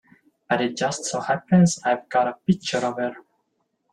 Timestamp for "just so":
0.77-1.19